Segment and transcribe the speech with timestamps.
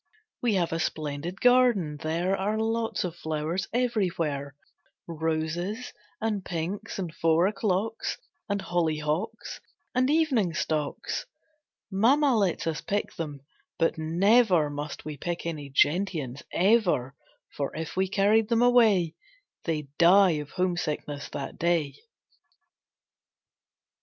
[0.41, 4.55] We have a splendid garden, there Are lots of flowers everywhere;
[5.05, 8.17] Roses, and pinks, and four o'clocks
[8.49, 9.59] And hollyhocks,
[9.93, 11.27] and evening stocks.
[11.91, 13.41] Mamma lets us pick them,
[13.77, 17.13] but never Must we pick any gentians ever!
[17.55, 19.13] For if we carried them away
[19.65, 21.93] They'd die of homesickness that day.